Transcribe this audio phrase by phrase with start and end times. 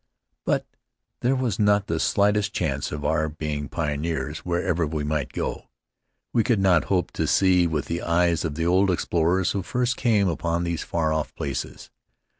[0.47, 0.65] But
[1.19, 5.69] there was not the slightest chance of our being pioneers wherever we might go.
[6.33, 9.97] We could not hope to see with the eyes of the old explorers who first
[9.97, 11.91] came upon those far off places.